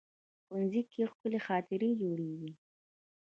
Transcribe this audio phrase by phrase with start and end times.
[0.45, 2.51] ښوونځی کې ښکلي خاطرې جوړېږي